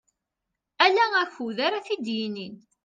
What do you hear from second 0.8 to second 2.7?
Ala akud ara t-id-yinin.